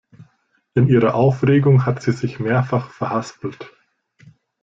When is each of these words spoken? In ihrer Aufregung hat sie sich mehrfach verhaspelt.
In 0.73 0.87
ihrer 0.87 1.13
Aufregung 1.13 1.85
hat 1.85 2.01
sie 2.01 2.11
sich 2.11 2.39
mehrfach 2.39 2.89
verhaspelt. 2.89 3.71